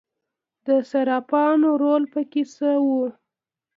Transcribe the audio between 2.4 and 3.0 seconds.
څه و؟